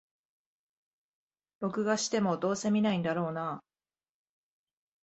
[1.59, 3.63] 録画しても、どうせ観ないんだろうなあ